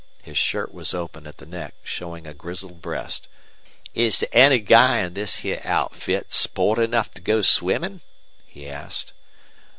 His 0.23 0.35
shirt 0.39 0.73
was 0.73 0.95
open 0.95 1.27
at 1.27 1.37
the 1.37 1.45
neck, 1.45 1.75
showing 1.83 2.25
a 2.25 2.33
grizzled 2.33 2.81
breast. 2.81 3.27
"Is 3.93 4.21
there 4.21 4.29
any 4.33 4.57
guy 4.57 4.97
in 5.01 5.13
this 5.13 5.41
heah 5.45 5.61
outfit 5.63 6.31
sport 6.31 6.79
enough 6.79 7.11
to 7.11 7.21
go 7.21 7.43
swimmin'?" 7.43 8.01
he 8.47 8.67
asked. 8.67 9.13